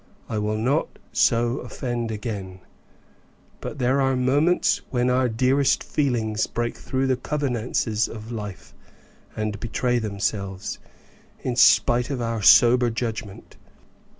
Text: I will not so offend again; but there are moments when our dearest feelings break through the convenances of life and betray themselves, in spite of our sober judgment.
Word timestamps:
I 0.27 0.39
will 0.39 0.57
not 0.57 0.97
so 1.13 1.59
offend 1.59 2.09
again; 2.09 2.61
but 3.59 3.77
there 3.77 4.01
are 4.01 4.15
moments 4.15 4.81
when 4.89 5.11
our 5.11 5.29
dearest 5.29 5.83
feelings 5.83 6.47
break 6.47 6.75
through 6.75 7.05
the 7.05 7.15
convenances 7.15 8.07
of 8.07 8.31
life 8.31 8.73
and 9.35 9.59
betray 9.59 9.99
themselves, 9.99 10.79
in 11.41 11.55
spite 11.55 12.09
of 12.09 12.19
our 12.19 12.41
sober 12.41 12.89
judgment. 12.89 13.57